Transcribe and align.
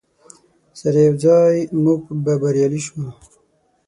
سره 0.79 0.99
یوځای 1.07 1.57
موږ 1.83 2.01
به 2.23 2.33
بریالي 2.41 2.81
شو. 2.85 3.01